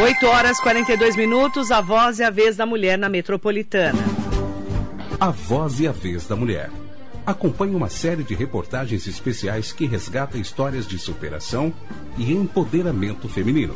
8 0.00 0.26
horas 0.26 0.60
42 0.60 1.16
minutos, 1.16 1.72
a 1.72 1.80
voz 1.80 2.20
e 2.20 2.22
a 2.22 2.30
vez 2.30 2.56
da 2.56 2.64
mulher 2.64 2.96
na 2.96 3.08
metropolitana. 3.08 3.98
A 5.18 5.30
voz 5.30 5.80
e 5.80 5.88
a 5.88 5.92
vez 5.92 6.24
da 6.24 6.36
mulher. 6.36 6.70
Acompanhe 7.26 7.74
uma 7.74 7.88
série 7.88 8.22
de 8.22 8.32
reportagens 8.32 9.08
especiais 9.08 9.72
que 9.72 9.86
resgata 9.86 10.38
histórias 10.38 10.86
de 10.86 10.96
superação 11.00 11.74
e 12.16 12.32
empoderamento 12.32 13.28
feminino. 13.28 13.74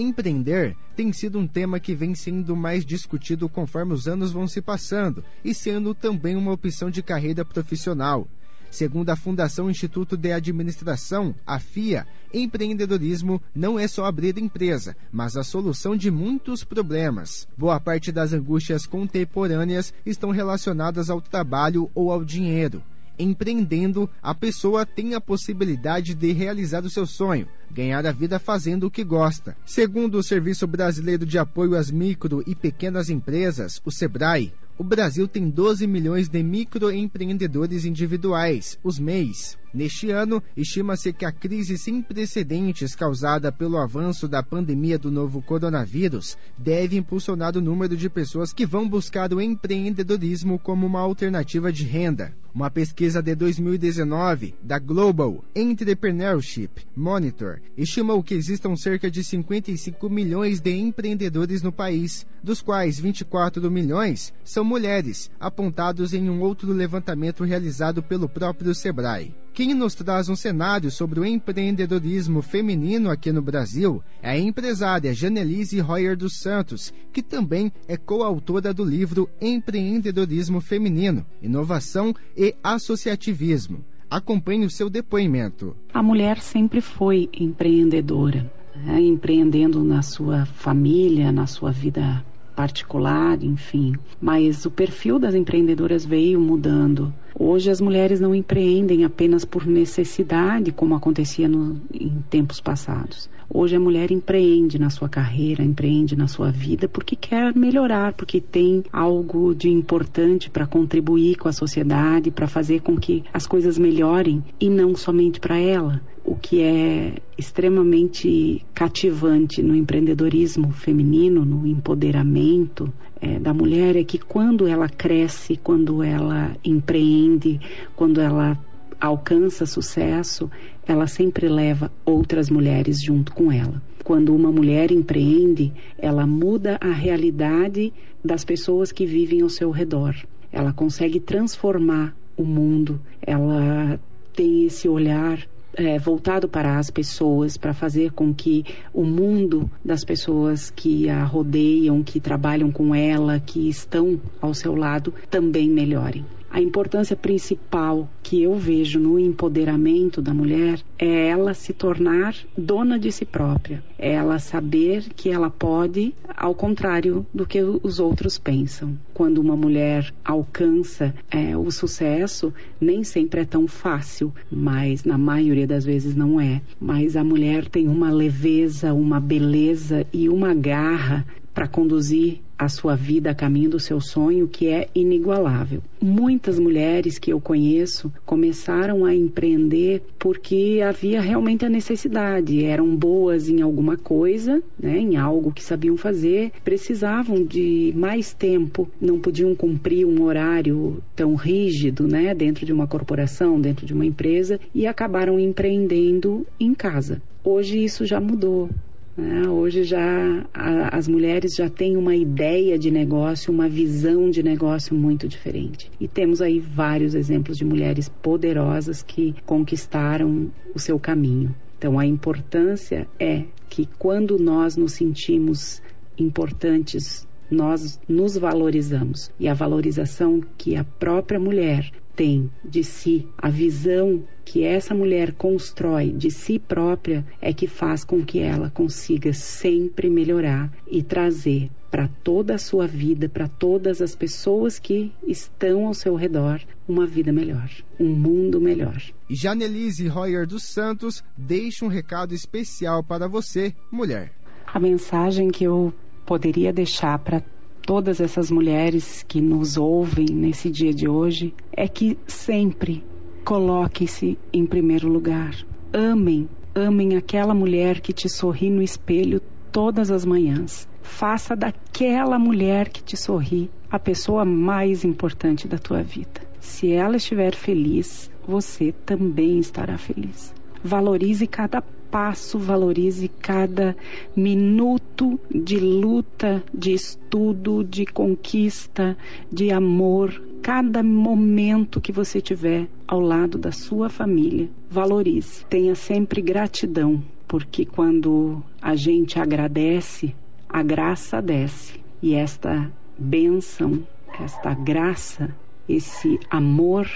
Empreender 0.00 0.76
tem 0.94 1.12
sido 1.12 1.40
um 1.40 1.46
tema 1.48 1.80
que 1.80 1.92
vem 1.92 2.14
sendo 2.14 2.54
mais 2.54 2.86
discutido 2.86 3.48
conforme 3.48 3.92
os 3.92 4.06
anos 4.06 4.30
vão 4.30 4.46
se 4.46 4.62
passando 4.62 5.24
e 5.44 5.52
sendo 5.52 5.92
também 5.92 6.36
uma 6.36 6.52
opção 6.52 6.88
de 6.88 7.02
carreira 7.02 7.44
profissional. 7.44 8.28
Segundo 8.70 9.10
a 9.10 9.16
Fundação 9.16 9.68
Instituto 9.68 10.16
de 10.16 10.30
Administração, 10.30 11.34
a 11.44 11.58
FIA, 11.58 12.06
empreendedorismo 12.32 13.42
não 13.52 13.76
é 13.76 13.88
só 13.88 14.04
abrir 14.04 14.38
empresa, 14.38 14.96
mas 15.10 15.36
a 15.36 15.42
solução 15.42 15.96
de 15.96 16.12
muitos 16.12 16.62
problemas. 16.62 17.48
Boa 17.56 17.80
parte 17.80 18.12
das 18.12 18.32
angústias 18.32 18.86
contemporâneas 18.86 19.92
estão 20.06 20.30
relacionadas 20.30 21.10
ao 21.10 21.20
trabalho 21.20 21.90
ou 21.92 22.12
ao 22.12 22.24
dinheiro 22.24 22.84
empreendendo, 23.18 24.08
a 24.22 24.34
pessoa 24.34 24.86
tem 24.86 25.14
a 25.14 25.20
possibilidade 25.20 26.14
de 26.14 26.32
realizar 26.32 26.84
o 26.84 26.90
seu 26.90 27.06
sonho, 27.06 27.48
ganhar 27.70 28.06
a 28.06 28.12
vida 28.12 28.38
fazendo 28.38 28.86
o 28.86 28.90
que 28.90 29.04
gosta. 29.04 29.56
Segundo 29.64 30.18
o 30.18 30.22
Serviço 30.22 30.66
Brasileiro 30.66 31.26
de 31.26 31.38
Apoio 31.38 31.74
às 31.74 31.90
Micro 31.90 32.42
e 32.46 32.54
Pequenas 32.54 33.10
Empresas, 33.10 33.80
o 33.84 33.90
SEBRAE, 33.90 34.52
o 34.78 34.84
Brasil 34.84 35.26
tem 35.26 35.50
12 35.50 35.88
milhões 35.88 36.28
de 36.28 36.40
microempreendedores 36.40 37.84
individuais, 37.84 38.78
os 38.84 38.98
MEIs. 39.00 39.58
Neste 39.72 40.10
ano, 40.10 40.42
estima-se 40.56 41.12
que 41.12 41.24
a 41.24 41.32
crise 41.32 41.76
sem 41.76 42.00
precedentes 42.00 42.94
causada 42.94 43.52
pelo 43.52 43.76
avanço 43.76 44.26
da 44.26 44.42
pandemia 44.42 44.98
do 44.98 45.10
novo 45.10 45.42
coronavírus 45.42 46.38
deve 46.56 46.96
impulsionar 46.96 47.56
o 47.56 47.60
número 47.60 47.96
de 47.96 48.08
pessoas 48.08 48.52
que 48.52 48.64
vão 48.64 48.88
buscar 48.88 49.32
o 49.32 49.40
empreendedorismo 49.40 50.58
como 50.58 50.86
uma 50.86 51.00
alternativa 51.00 51.70
de 51.70 51.84
renda. 51.84 52.34
Uma 52.54 52.70
pesquisa 52.70 53.22
de 53.22 53.34
2019 53.34 54.54
da 54.62 54.78
Global 54.78 55.44
Entrepreneurship 55.54 56.70
Monitor 56.96 57.60
estimou 57.76 58.22
que 58.22 58.34
existam 58.34 58.74
cerca 58.74 59.10
de 59.10 59.22
55 59.22 60.08
milhões 60.08 60.60
de 60.60 60.74
empreendedores 60.74 61.62
no 61.62 61.70
país, 61.70 62.26
dos 62.42 62.62
quais 62.62 62.98
24 62.98 63.70
milhões 63.70 64.32
são 64.42 64.64
mulheres, 64.64 65.30
apontados 65.38 66.14
em 66.14 66.28
um 66.30 66.40
outro 66.40 66.72
levantamento 66.72 67.44
realizado 67.44 68.02
pelo 68.02 68.28
próprio 68.28 68.74
Sebrae. 68.74 69.34
Quem 69.58 69.74
nos 69.74 69.92
traz 69.92 70.28
um 70.28 70.36
cenário 70.36 70.88
sobre 70.88 71.18
o 71.18 71.24
empreendedorismo 71.24 72.42
feminino 72.42 73.10
aqui 73.10 73.32
no 73.32 73.42
Brasil 73.42 74.00
é 74.22 74.30
a 74.30 74.38
empresária 74.38 75.12
Janelise 75.12 75.80
Royer 75.80 76.16
dos 76.16 76.38
Santos, 76.38 76.94
que 77.12 77.20
também 77.20 77.72
é 77.88 77.96
coautora 77.96 78.72
do 78.72 78.84
livro 78.84 79.28
Empreendedorismo 79.40 80.60
Feminino, 80.60 81.26
Inovação 81.42 82.14
e 82.36 82.54
Associativismo. 82.62 83.84
Acompanhe 84.08 84.64
o 84.64 84.70
seu 84.70 84.88
depoimento. 84.88 85.74
A 85.92 86.04
mulher 86.04 86.38
sempre 86.38 86.80
foi 86.80 87.28
empreendedora, 87.32 88.48
né? 88.76 89.00
empreendendo 89.00 89.82
na 89.82 90.02
sua 90.02 90.46
família, 90.46 91.32
na 91.32 91.48
sua 91.48 91.72
vida 91.72 92.24
particular, 92.58 93.40
enfim. 93.40 93.94
Mas 94.20 94.66
o 94.66 94.70
perfil 94.70 95.16
das 95.16 95.32
empreendedoras 95.32 96.04
veio 96.04 96.40
mudando. 96.40 97.14
Hoje 97.32 97.70
as 97.70 97.80
mulheres 97.80 98.18
não 98.18 98.34
empreendem 98.34 99.04
apenas 99.04 99.44
por 99.44 99.64
necessidade, 99.64 100.72
como 100.72 100.96
acontecia 100.96 101.46
no, 101.46 101.80
em 101.94 102.20
tempos 102.28 102.60
passados. 102.60 103.30
Hoje 103.50 103.76
a 103.76 103.80
mulher 103.80 104.10
empreende 104.10 104.78
na 104.78 104.90
sua 104.90 105.08
carreira, 105.08 105.64
empreende 105.64 106.14
na 106.14 106.26
sua 106.26 106.50
vida 106.50 106.86
porque 106.86 107.16
quer 107.16 107.54
melhorar, 107.54 108.12
porque 108.12 108.40
tem 108.40 108.84
algo 108.92 109.54
de 109.54 109.70
importante 109.70 110.50
para 110.50 110.66
contribuir 110.66 111.36
com 111.36 111.48
a 111.48 111.52
sociedade, 111.52 112.30
para 112.30 112.46
fazer 112.46 112.80
com 112.80 112.96
que 112.96 113.24
as 113.32 113.46
coisas 113.46 113.78
melhorem 113.78 114.44
e 114.60 114.68
não 114.68 114.94
somente 114.94 115.40
para 115.40 115.58
ela 115.58 116.02
o 116.28 116.36
que 116.36 116.60
é 116.60 117.14
extremamente 117.38 118.62
cativante 118.74 119.62
no 119.62 119.74
empreendedorismo 119.74 120.70
feminino, 120.72 121.42
no 121.42 121.66
empoderamento 121.66 122.92
é, 123.18 123.38
da 123.38 123.54
mulher, 123.54 123.96
é 123.96 124.04
que 124.04 124.18
quando 124.18 124.66
ela 124.66 124.90
cresce, 124.90 125.56
quando 125.56 126.02
ela 126.02 126.54
empreende, 126.62 127.58
quando 127.96 128.20
ela 128.20 128.58
alcança 129.00 129.66
sucesso, 129.66 130.50
ela 130.86 131.06
sempre 131.06 131.48
leva 131.48 131.90
outras 132.04 132.50
mulheres 132.50 133.02
junto 133.02 133.32
com 133.32 133.52
ela. 133.52 133.82
Quando 134.04 134.34
uma 134.34 134.50
mulher 134.50 134.90
empreende, 134.90 135.72
ela 135.98 136.26
muda 136.26 136.78
a 136.80 136.90
realidade 136.90 137.92
das 138.24 138.44
pessoas 138.44 138.90
que 138.90 139.04
vivem 139.04 139.42
ao 139.42 139.48
seu 139.48 139.70
redor. 139.70 140.14
Ela 140.50 140.72
consegue 140.72 141.20
transformar 141.20 142.16
o 142.36 142.44
mundo, 142.44 143.00
ela 143.20 144.00
tem 144.34 144.64
esse 144.64 144.88
olhar 144.88 145.46
é, 145.74 145.98
voltado 145.98 146.48
para 146.48 146.78
as 146.78 146.90
pessoas, 146.90 147.56
para 147.56 147.74
fazer 147.74 148.12
com 148.12 148.32
que 148.32 148.64
o 148.92 149.04
mundo 149.04 149.70
das 149.84 150.04
pessoas 150.04 150.70
que 150.70 151.08
a 151.08 151.22
rodeiam, 151.24 152.02
que 152.02 152.18
trabalham 152.18 152.70
com 152.70 152.94
ela, 152.94 153.38
que 153.38 153.68
estão 153.68 154.20
ao 154.40 154.54
seu 154.54 154.74
lado, 154.74 155.12
também 155.30 155.68
melhorem. 155.68 156.24
A 156.50 156.60
importância 156.60 157.14
principal 157.14 158.08
que 158.22 158.42
eu 158.42 158.54
vejo 158.54 158.98
no 158.98 159.18
empoderamento 159.18 160.22
da 160.22 160.32
mulher 160.32 160.80
é 160.98 161.28
ela 161.28 161.52
se 161.52 161.72
tornar 161.72 162.34
dona 162.56 162.98
de 162.98 163.12
si 163.12 163.24
própria, 163.24 163.84
é 163.98 164.12
ela 164.12 164.38
saber 164.38 165.04
que 165.14 165.28
ela 165.28 165.50
pode, 165.50 166.14
ao 166.36 166.54
contrário 166.54 167.26
do 167.32 167.46
que 167.46 167.62
os 167.62 168.00
outros 168.00 168.38
pensam. 168.38 168.98
Quando 169.12 169.38
uma 169.38 169.56
mulher 169.56 170.12
alcança 170.24 171.14
é, 171.30 171.56
o 171.56 171.70
sucesso, 171.70 172.52
nem 172.80 173.04
sempre 173.04 173.42
é 173.42 173.44
tão 173.44 173.66
fácil, 173.66 174.32
mas 174.50 175.04
na 175.04 175.18
maioria 175.18 175.66
das 175.66 175.84
vezes 175.84 176.14
não 176.14 176.40
é. 176.40 176.62
Mas 176.80 177.14
a 177.14 177.22
mulher 177.24 177.66
tem 177.68 177.88
uma 177.88 178.10
leveza, 178.10 178.94
uma 178.94 179.20
beleza 179.20 180.06
e 180.12 180.28
uma 180.28 180.54
garra 180.54 181.26
para 181.58 181.66
conduzir 181.66 182.38
a 182.56 182.68
sua 182.68 182.94
vida 182.94 183.32
a 183.32 183.34
caminho 183.34 183.70
do 183.70 183.80
seu 183.80 184.00
sonho 184.00 184.46
que 184.46 184.68
é 184.68 184.86
inigualável. 184.94 185.82
Muitas 186.00 186.56
mulheres 186.56 187.18
que 187.18 187.32
eu 187.32 187.40
conheço 187.40 188.12
começaram 188.24 189.04
a 189.04 189.12
empreender 189.12 190.04
porque 190.20 190.80
havia 190.88 191.20
realmente 191.20 191.64
a 191.64 191.68
necessidade, 191.68 192.64
eram 192.64 192.94
boas 192.94 193.48
em 193.48 193.60
alguma 193.60 193.96
coisa, 193.96 194.62
né, 194.78 194.98
em 194.98 195.16
algo 195.16 195.52
que 195.52 195.64
sabiam 195.64 195.96
fazer, 195.96 196.52
precisavam 196.62 197.44
de 197.44 197.92
mais 197.96 198.32
tempo, 198.32 198.88
não 199.00 199.18
podiam 199.18 199.52
cumprir 199.56 200.06
um 200.06 200.22
horário 200.22 201.02
tão 201.16 201.34
rígido, 201.34 202.06
né, 202.06 202.32
dentro 202.36 202.64
de 202.64 202.72
uma 202.72 202.86
corporação, 202.86 203.60
dentro 203.60 203.84
de 203.84 203.92
uma 203.92 204.06
empresa 204.06 204.60
e 204.72 204.86
acabaram 204.86 205.40
empreendendo 205.40 206.46
em 206.60 206.72
casa. 206.72 207.20
Hoje 207.42 207.82
isso 207.82 208.06
já 208.06 208.20
mudou. 208.20 208.68
Né? 209.18 209.48
Hoje 209.48 209.82
já 209.82 210.46
a, 210.54 210.96
as 210.96 211.08
mulheres 211.08 211.56
já 211.56 211.68
têm 211.68 211.96
uma 211.96 212.14
ideia 212.14 212.78
de 212.78 212.88
negócio, 212.88 213.52
uma 213.52 213.68
visão 213.68 214.30
de 214.30 214.44
negócio 214.44 214.94
muito 214.94 215.26
diferente. 215.26 215.90
E 215.98 216.06
temos 216.06 216.40
aí 216.40 216.60
vários 216.60 217.16
exemplos 217.16 217.58
de 217.58 217.64
mulheres 217.64 218.08
poderosas 218.08 219.02
que 219.02 219.34
conquistaram 219.44 220.52
o 220.72 220.78
seu 220.78 221.00
caminho. 221.00 221.52
Então 221.76 221.98
a 221.98 222.06
importância 222.06 223.08
é 223.18 223.42
que 223.68 223.88
quando 223.98 224.38
nós 224.38 224.76
nos 224.76 224.92
sentimos 224.92 225.82
importantes, 226.16 227.26
nós 227.50 228.00
nos 228.08 228.36
valorizamos. 228.36 229.30
E 229.38 229.48
a 229.48 229.54
valorização 229.54 230.42
que 230.56 230.76
a 230.76 230.84
própria 230.84 231.40
mulher 231.40 231.90
tem 232.14 232.50
de 232.64 232.82
si, 232.82 233.28
a 233.38 233.48
visão 233.48 234.24
que 234.44 234.64
essa 234.64 234.92
mulher 234.92 235.32
constrói 235.34 236.10
de 236.10 236.30
si 236.32 236.58
própria 236.58 237.24
é 237.40 237.52
que 237.52 237.68
faz 237.68 238.02
com 238.02 238.24
que 238.24 238.40
ela 238.40 238.70
consiga 238.70 239.32
sempre 239.32 240.10
melhorar 240.10 240.72
e 240.90 241.00
trazer 241.02 241.70
para 241.90 242.08
toda 242.24 242.54
a 242.54 242.58
sua 242.58 242.86
vida, 242.86 243.28
para 243.28 243.46
todas 243.46 244.02
as 244.02 244.16
pessoas 244.16 244.78
que 244.78 245.12
estão 245.26 245.86
ao 245.86 245.94
seu 245.94 246.16
redor, 246.16 246.60
uma 246.88 247.06
vida 247.06 247.32
melhor, 247.32 247.70
um 248.00 248.08
mundo 248.08 248.60
melhor. 248.60 249.00
E 249.28 249.34
Janelise 249.34 250.08
Royer 250.08 250.46
dos 250.46 250.64
Santos 250.64 251.22
deixa 251.36 251.84
um 251.84 251.88
recado 251.88 252.34
especial 252.34 253.04
para 253.04 253.28
você, 253.28 253.74
mulher. 253.90 254.32
A 254.66 254.80
mensagem 254.80 255.50
que 255.50 255.64
eu 255.64 255.94
poderia 256.28 256.74
deixar 256.74 257.18
para 257.20 257.42
todas 257.80 258.20
essas 258.20 258.50
mulheres 258.50 259.24
que 259.26 259.40
nos 259.40 259.78
ouvem 259.78 260.26
nesse 260.26 260.68
dia 260.68 260.92
de 260.92 261.08
hoje 261.08 261.54
é 261.72 261.88
que 261.88 262.18
sempre 262.26 263.02
coloque-se 263.46 264.38
em 264.52 264.66
primeiro 264.66 265.08
lugar. 265.08 265.56
Amem, 265.90 266.46
amem 266.74 267.16
aquela 267.16 267.54
mulher 267.54 268.00
que 268.00 268.12
te 268.12 268.28
sorri 268.28 268.68
no 268.68 268.82
espelho 268.82 269.40
todas 269.72 270.10
as 270.10 270.26
manhãs. 270.26 270.86
Faça 271.00 271.56
daquela 271.56 272.38
mulher 272.38 272.90
que 272.90 273.02
te 273.02 273.16
sorri 273.16 273.70
a 273.90 273.98
pessoa 273.98 274.44
mais 274.44 275.06
importante 275.06 275.66
da 275.66 275.78
tua 275.78 276.02
vida. 276.02 276.42
Se 276.60 276.92
ela 276.92 277.16
estiver 277.16 277.54
feliz, 277.54 278.30
você 278.46 278.92
também 279.06 279.58
estará 279.58 279.96
feliz. 279.96 280.57
Valorize 280.82 281.46
cada 281.46 281.82
passo, 282.10 282.58
valorize 282.58 283.28
cada 283.28 283.96
minuto 284.34 285.38
de 285.50 285.78
luta, 285.78 286.62
de 286.72 286.92
estudo, 286.92 287.84
de 287.84 288.06
conquista, 288.06 289.16
de 289.50 289.70
amor, 289.70 290.42
cada 290.62 291.02
momento 291.02 292.00
que 292.00 292.12
você 292.12 292.40
tiver 292.40 292.88
ao 293.06 293.20
lado 293.20 293.58
da 293.58 293.72
sua 293.72 294.08
família. 294.08 294.68
Valorize. 294.90 295.64
Tenha 295.66 295.94
sempre 295.94 296.40
gratidão, 296.40 297.22
porque 297.46 297.84
quando 297.84 298.62
a 298.80 298.94
gente 298.94 299.38
agradece, 299.38 300.34
a 300.68 300.82
graça 300.82 301.40
desce. 301.40 302.00
E 302.22 302.34
esta 302.34 302.90
bênção, 303.16 304.02
esta 304.40 304.74
graça, 304.74 305.54
esse 305.88 306.38
amor 306.50 307.08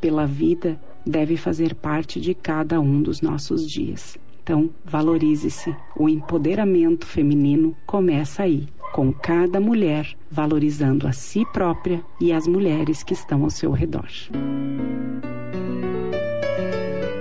pela 0.00 0.26
vida 0.26 0.78
deve 1.06 1.36
fazer 1.36 1.74
parte 1.74 2.20
de 2.20 2.34
cada 2.34 2.80
um 2.80 3.02
dos 3.02 3.20
nossos 3.20 3.68
dias. 3.70 4.16
Então, 4.42 4.70
valorize-se. 4.84 5.74
O 5.96 6.08
empoderamento 6.08 7.06
feminino 7.06 7.74
começa 7.86 8.42
aí, 8.42 8.68
com 8.92 9.12
cada 9.12 9.58
mulher 9.58 10.14
valorizando 10.30 11.06
a 11.06 11.12
si 11.12 11.44
própria 11.52 12.04
e 12.20 12.32
as 12.32 12.46
mulheres 12.46 13.02
que 13.02 13.14
estão 13.14 13.42
ao 13.42 13.50
seu 13.50 13.72
redor. 13.72 14.08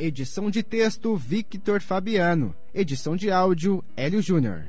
Edição 0.02 0.52
de 0.52 0.62
texto 0.62 1.16
Victor 1.16 1.82
Fabiano. 1.82 2.54
Edição 2.74 3.16
de 3.16 3.32
áudio 3.32 3.82
Hélio 3.96 4.22
Júnior. 4.22 4.66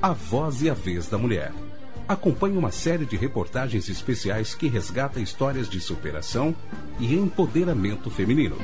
A 0.00 0.14
Voz 0.14 0.62
e 0.62 0.70
a 0.70 0.74
Vez 0.74 1.08
da 1.08 1.18
Mulher. 1.18 1.52
Acompanhe 2.12 2.58
uma 2.58 2.70
série 2.70 3.06
de 3.06 3.16
reportagens 3.16 3.88
especiais 3.88 4.54
que 4.54 4.68
resgata 4.68 5.18
histórias 5.18 5.66
de 5.66 5.80
superação 5.80 6.54
e 7.00 7.14
empoderamento 7.14 8.10
feminino. 8.10 8.58